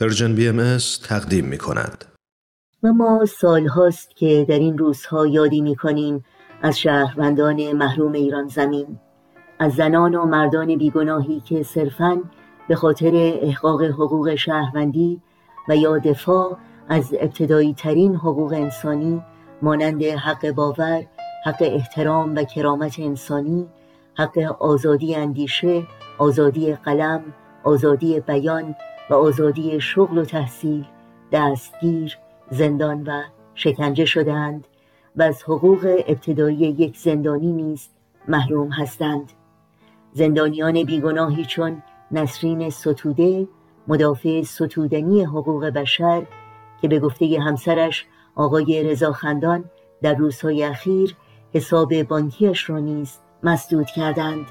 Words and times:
Persian 0.00 0.34
BM 0.34 0.78
تقدیم 1.08 1.44
می 1.44 1.58
کند. 1.58 2.04
و 2.82 2.92
ما 2.92 3.24
سالهاست 3.26 4.16
که 4.16 4.46
در 4.48 4.58
این 4.58 4.78
روزها 4.78 5.26
یادی 5.26 5.60
می 5.60 5.76
کنیم 5.76 6.24
از 6.62 6.78
شهروندان 6.78 7.72
محروم 7.72 8.12
ایران 8.12 8.48
زمین 8.48 8.98
از 9.58 9.74
زنان 9.74 10.14
و 10.14 10.24
مردان 10.24 10.76
بیگناهی 10.76 11.40
که 11.40 11.62
صرفاً 11.62 12.20
به 12.68 12.74
خاطر 12.74 13.10
احقاق 13.14 13.82
حقوق 13.82 14.34
شهروندی 14.34 15.20
و 15.68 15.76
یا 15.76 15.98
دفاع 15.98 16.58
از 16.88 17.14
ابتدایی 17.20 17.74
ترین 17.74 18.14
حقوق 18.14 18.52
انسانی 18.52 19.22
مانند 19.62 20.02
حق 20.02 20.50
باور، 20.50 21.06
حق 21.44 21.62
احترام 21.62 22.34
و 22.34 22.44
کرامت 22.44 22.98
انسانی، 22.98 23.66
حق 24.14 24.38
آزادی 24.58 25.14
اندیشه، 25.14 25.86
آزادی 26.18 26.74
قلم، 26.74 27.24
آزادی 27.64 28.20
بیان 28.20 28.74
و 29.10 29.14
آزادی 29.14 29.80
شغل 29.80 30.18
و 30.18 30.24
تحصیل 30.24 30.84
دستگیر، 31.32 32.18
زندان 32.50 33.02
و 33.02 33.22
شکنجه 33.54 34.04
شدند 34.04 34.66
و 35.16 35.22
از 35.22 35.42
حقوق 35.42 36.02
ابتدایی 36.06 36.56
یک 36.56 36.96
زندانی 36.96 37.52
نیز 37.52 37.88
محروم 38.28 38.70
هستند. 38.70 39.32
زندانیان 40.12 40.84
بیگناهی 40.84 41.44
چون 41.44 41.82
نسرین 42.10 42.70
ستوده 42.70 43.48
مدافع 43.88 44.42
ستودنی 44.42 45.22
حقوق 45.24 45.64
بشر 45.64 46.26
که 46.82 46.88
به 46.88 47.00
گفته 47.00 47.40
همسرش 47.40 48.06
آقای 48.34 48.82
رضا 48.82 49.12
خندان 49.12 49.64
در 50.02 50.14
روزهای 50.14 50.64
اخیر 50.64 51.16
حساب 51.52 52.02
بانکیش 52.02 52.70
را 52.70 52.78
نیز 52.78 53.18
مسدود 53.42 53.86
کردند. 53.86 54.46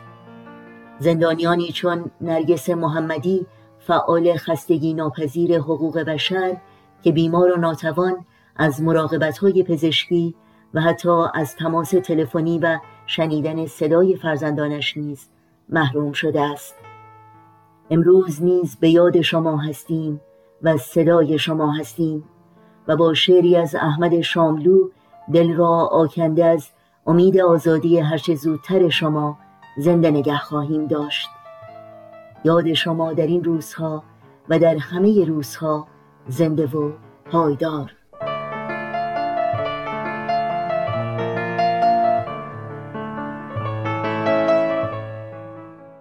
زندانیانی 1.00 1.72
چون 1.72 2.12
نرگس 2.22 2.70
محمدی 2.70 3.46
فعال 3.88 4.38
خستگی 4.38 4.94
ناپذیر 4.94 5.60
حقوق 5.60 6.00
بشر 6.00 6.58
که 7.04 7.12
بیمار 7.12 7.52
و 7.52 7.58
ناتوان 7.58 8.26
از 8.56 8.82
مراقبت 8.82 9.38
های 9.38 9.64
پزشکی 9.64 10.36
و 10.74 10.82
حتی 10.82 11.24
از 11.34 11.56
تماس 11.56 11.90
تلفنی 11.90 12.60
و 12.60 12.80
شنیدن 13.06 13.66
صدای 13.66 14.16
فرزندانش 14.16 14.98
نیز 14.98 15.30
محروم 15.70 16.12
شده 16.12 16.42
است. 16.42 16.76
امروز 17.90 18.44
نیز 18.44 18.76
به 18.76 18.90
یاد 18.90 19.22
شما 19.22 19.58
هستیم 19.58 20.22
و 20.62 20.78
صدای 20.78 21.40
شما 21.40 21.72
هستیم 21.72 22.24
و 22.88 22.96
با 22.96 23.14
شعری 23.14 23.56
از 23.56 23.76
احمد 23.76 24.22
شاملو 24.22 24.90
دل 25.34 25.54
را 25.54 25.90
آکنده 25.92 26.46
از 26.46 26.70
امید 27.06 27.40
آزادی 27.40 28.00
هرچه 28.00 28.36
زودتر 28.36 28.90
شما 28.90 29.38
زنده 29.78 30.12
نگه 30.12 30.38
خواهیم 30.38 30.88
داشت. 30.88 31.30
یاد 32.48 32.74
شما 32.74 33.14
در 33.14 33.28
این 33.28 33.44
روزها 33.44 34.04
و 34.50 34.60
در 34.60 34.78
همه 34.78 35.26
روزها 35.26 35.88
زنده 36.28 36.66
و 36.66 36.92
پایدار. 37.26 37.92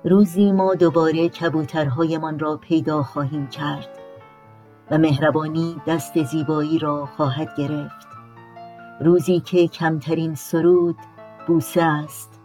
روزی 0.04 0.52
ما 0.52 0.74
دوباره 0.74 1.28
کبوترهایمان 1.28 2.38
را 2.38 2.56
پیدا 2.56 3.02
خواهیم 3.02 3.46
کرد 3.46 3.88
و 4.90 4.98
مهربانی 4.98 5.76
دست 5.86 6.22
زیبایی 6.22 6.78
را 6.78 7.06
خواهد 7.06 7.48
گرفت. 7.58 8.06
روزی 9.00 9.40
که 9.40 9.68
کمترین 9.68 10.34
سرود 10.34 10.96
بوسه 11.46 11.82
است 11.82 12.40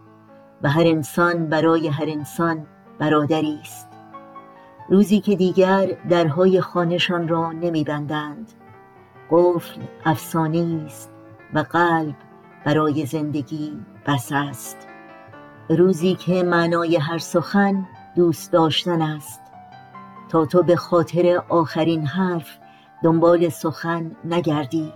و 0.64 0.70
هر 0.70 0.84
انسان 0.88 1.48
برای 1.48 1.88
هر 1.88 2.06
انسان 2.08 2.68
برادری 3.00 3.60
است. 3.62 3.91
روزی 4.92 5.20
که 5.20 5.36
دیگر 5.36 5.98
درهای 6.10 6.62
خانهشان 6.62 7.28
را 7.28 7.52
نمیبندند. 7.52 8.52
قفل 9.30 9.82
افسانه 10.06 10.84
است 10.86 11.12
و 11.54 11.60
قلب 11.60 12.16
برای 12.66 13.06
زندگی 13.06 13.74
بس 14.08 14.30
است. 14.32 14.78
روزی 15.70 16.16
که 16.16 16.44
معنای 16.44 16.98
هر 16.98 17.18
سخن 17.18 17.88
دوست 18.16 18.52
داشتن 18.52 19.02
است. 19.02 19.42
تا 20.30 20.46
تو 20.46 20.64
به 20.64 20.76
خاطر 20.76 21.42
آخرین 21.50 22.06
حرف 22.06 22.58
دنبال 23.04 23.50
سخن 23.50 24.12
نگردی. 24.26 24.94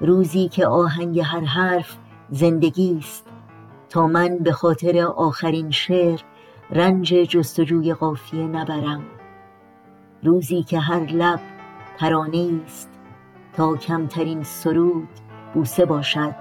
روزی 0.00 0.48
که 0.48 0.66
آهنگ 0.66 1.20
هر 1.20 1.44
حرف 1.44 1.96
زندگی 2.30 2.98
است. 2.98 3.26
تا 3.88 4.06
من 4.06 4.38
به 4.38 4.52
خاطر 4.52 5.00
آخرین 5.00 5.70
شعر 5.70 6.20
رنج 6.70 7.14
جستجوی 7.14 7.94
قافیه 7.94 8.46
نبرم. 8.46 9.04
روزی 10.22 10.62
که 10.62 10.78
هر 10.78 11.00
لب 11.00 11.40
ترانه 11.98 12.60
است 12.64 12.90
تا 13.52 13.76
کمترین 13.76 14.42
سرود 14.42 15.08
بوسه 15.54 15.84
باشد. 15.84 16.34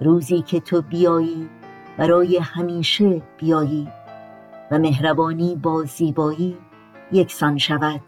روزی 0.00 0.42
که 0.42 0.60
تو 0.60 0.82
بیایی 0.82 1.48
برای 1.96 2.38
همیشه 2.38 3.22
بیایی 3.38 3.88
و 4.70 4.78
مهربانی 4.78 5.56
با 5.56 5.84
زیبایی 5.84 6.56
یکسان 7.12 7.58
شود. 7.58 8.00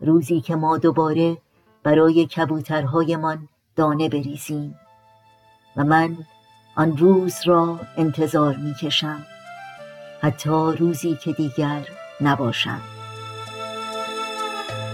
روزی 0.00 0.40
که 0.40 0.56
ما 0.56 0.78
دوباره 0.78 1.38
برای 1.82 2.26
کبوترهایمان 2.26 3.48
دانه 3.76 4.08
بریزیم 4.08 4.74
و 5.76 5.84
من 5.84 6.16
آن 6.76 6.96
روز 6.96 7.34
را 7.46 7.80
انتظار 7.96 8.56
می 8.56 8.74
کشم 8.74 9.26
حتی 10.24 10.72
روزی 10.78 11.16
که 11.16 11.32
دیگر 11.32 11.80
نباشم. 12.20 12.80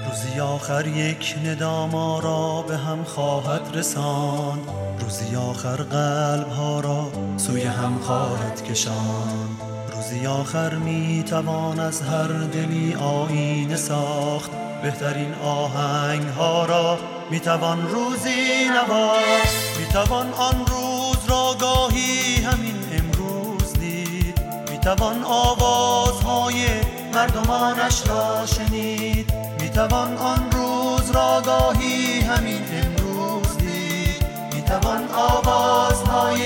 روزی 0.09 0.41
آخر 0.41 0.87
یک 0.87 1.35
ندام 1.45 1.93
را 2.21 2.65
به 2.69 2.77
هم 2.77 3.05
خواهد 3.05 3.77
رسان. 3.77 4.59
روزی 5.01 5.37
آخر 5.37 5.77
قلب 5.77 6.49
ها 6.49 6.81
را 6.81 7.13
سوی 7.37 7.63
هم 7.63 7.99
خواهد 7.99 8.65
کشان. 8.65 9.49
روزی 9.95 10.27
آخر 10.27 10.75
می 10.75 11.25
توان 11.29 11.81
از 11.81 12.03
هر 12.03 12.29
دلی 12.29 12.95
آینه 12.95 13.77
ساخت. 13.77 14.51
بهترین 14.83 15.35
آهنگ 15.35 16.23
ها 16.23 16.65
را 16.65 16.99
می 17.31 17.41
توان 17.41 17.89
روزی 17.89 18.69
نواخت. 18.69 19.79
می 19.79 19.87
توان 19.93 20.33
آن 20.33 20.67
روز 20.67 21.29
را 21.29 21.57
گاهی 21.61 22.40
می 24.91 24.97
توان 24.97 25.25
آوازهای 25.25 26.67
مردمانش 27.15 28.03
را 28.07 28.47
شنید. 28.47 29.33
می 29.61 29.69
توان 29.69 30.17
آن 30.17 30.51
روز 30.51 31.11
را 31.11 31.43
گاهی 31.47 32.21
همین 32.21 32.63
امروز 32.73 33.59
دید. 33.59 34.25
می 34.55 34.63
توان 34.63 35.09
آوازهای 35.15 36.43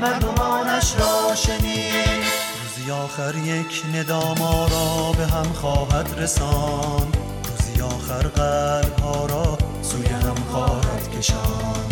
مردمانش 0.00 0.94
را 0.98 1.34
شنید. 1.34 2.24
روزی 2.62 2.90
آخر 2.90 3.34
یک 3.36 3.82
نداما 3.94 4.66
را 4.66 5.12
به 5.12 5.26
هم 5.26 5.52
خواهد 5.52 6.14
رساند. 6.18 7.16
روزی 7.48 7.80
آخر 7.80 8.28
قلب 8.28 8.98
ها 9.00 9.26
را 9.26 9.58
سوی 9.82 10.06
هم 10.06 10.34
خواهد 10.52 11.10
کشان 11.18 11.84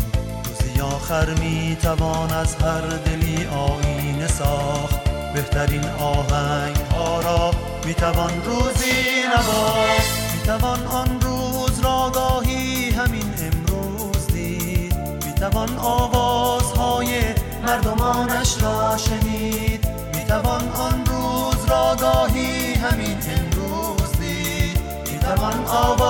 روزی 0.45 0.81
آخر 0.81 1.35
می 1.35 1.77
توان 1.83 2.33
از 2.33 2.55
هر 2.55 2.81
دلی 2.81 3.47
آینه 3.47 4.27
ساخت. 4.27 4.96
بهترین 5.37 5.85
آهنگ 6.01 6.77
ها 6.77 7.21
را 7.21 7.51
می 7.85 7.95
توان 7.95 8.45
روزی 8.45 9.23
نواخت 9.35 10.27
توان 10.47 10.87
آن 10.87 11.21
روز 11.21 11.81
را 11.81 12.11
گاهی 12.15 12.91
همین 12.91 13.35
امروز 13.43 14.27
دید. 14.27 14.95
می‌توان 15.27 15.79
آوازهای 15.79 17.21
مردمانش 17.67 18.63
را 18.63 18.97
شنید. 18.97 19.89
می‌توان 20.15 20.69
آن 20.69 21.07
روز 21.07 21.65
را 21.71 21.97
گاهی 22.01 22.75
همین 22.75 23.19
امروز 23.29 24.13
دید. 24.21 24.81
می‌توان 25.13 25.67
آوازهای 25.67 26.06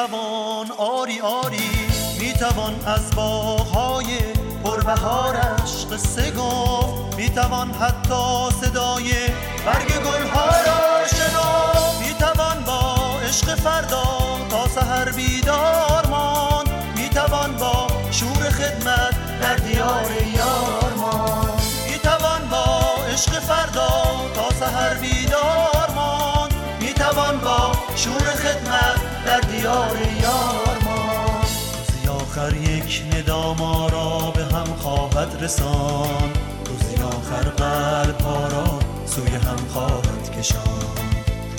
می‌توان 0.00 0.70
آری 0.78 1.20
آری 1.20 1.70
می‌توان 2.20 2.74
از 2.86 3.10
باغهای 3.16 4.18
پربهارش 4.64 5.86
قصه 5.92 6.30
گفت 6.30 7.16
می‌توان 7.16 7.70
حتی 7.70 8.50
صدای 8.60 9.12
برگ 9.66 9.88
گلها 9.88 10.46
را 10.46 11.00
می 12.00 12.06
می‌توان 12.06 12.64
با 12.66 12.94
عشق 13.28 13.54
فردا 13.54 14.04
تا 14.50 14.68
سحر 14.68 15.12
بیدار 15.12 16.06
مان 16.06 16.66
می‌توان 16.96 17.56
با 17.56 17.86
شور 18.10 18.50
خدمت 18.50 19.40
در 19.40 19.56
دیار 19.56 20.10
یار 20.36 20.92
مان 20.96 21.50
می‌توان 21.90 22.48
با 22.50 22.80
عشق 23.12 23.32
فردا 23.32 23.90
تا 24.34 24.50
سحر 24.60 24.94
بیدار 24.94 25.90
مان 25.96 26.50
می‌توان 26.80 27.38
با 27.38 27.72
شور 27.96 28.20
خدمت 28.20 29.09
ما. 30.84 31.40
روزی 31.88 32.08
آخر 32.08 32.52
یک 32.56 33.02
ندا 33.14 33.54
ما 33.54 33.88
را 33.88 34.18
به 34.30 34.44
هم 34.44 34.76
خواهد 34.76 35.28
رسان. 35.40 36.30
روزی 36.66 37.02
آخر 37.02 37.48
قلب 37.48 38.20
ها 38.20 38.48
را 38.48 38.78
سوی 39.06 39.30
هم 39.30 39.56
خواهد 39.72 40.38
کشان. 40.38 40.60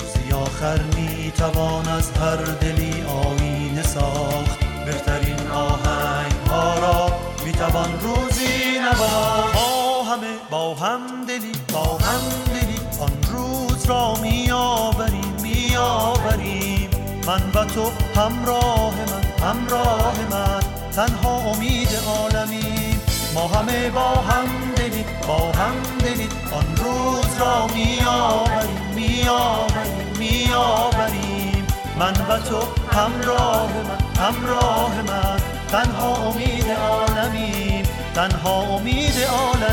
روزی 0.00 0.32
آخر 0.32 0.80
می 0.82 1.32
توان 1.36 1.88
از 1.88 2.10
هر 2.10 2.36
دلی 2.36 3.02
آینه 3.02 3.82
ساخت. 3.82 4.58
بهترین 4.86 5.50
آهنگ 5.50 6.32
ها 6.50 6.78
را 6.78 7.12
می 7.44 7.52
توان 7.52 8.00
روزی 8.00 8.78
نواخت. 8.78 9.54
ما 9.54 10.02
همه 10.02 10.36
با 10.50 10.74
هم 10.74 11.00
دلی 11.28 11.52
با 11.72 11.84
هم 11.84 12.20
دلی 12.52 12.76
آن 13.00 13.12
روز 13.32 13.86
را 13.86 14.14
می 14.22 14.50
آوریم 14.50 15.36
می 15.42 15.76
آوریم. 15.76 16.21
من 17.26 17.42
و 17.54 17.64
تو 17.64 17.90
همراه 18.16 18.94
من 18.94 19.48
همراه 19.48 20.14
من 20.30 20.60
تنها 20.92 21.36
امید 21.36 21.88
عالمیم. 22.06 23.00
ما 23.34 23.48
همه 23.48 23.90
با 23.90 24.08
هم 24.08 24.74
دلی 24.76 25.04
با 25.28 25.52
هم 25.52 25.74
دلی 25.98 26.28
آن 26.52 26.76
روز 26.76 27.40
را 27.40 27.66
می 27.66 27.98
آوریم 28.06 28.92
می 28.94 29.28
آوریم 29.28 30.16
می 30.18 30.52
آوریم 30.54 31.66
من 31.98 32.12
و 32.28 32.38
تو 32.38 32.62
همراه 32.92 33.70
من 33.72 34.22
همراه 34.22 35.02
من. 35.02 35.40
تنها 35.68 36.16
امید 36.16 36.70
عالمیم. 36.70 37.84
تنها 38.14 38.62
امید 38.62 39.14
عالمیم. 39.30 39.71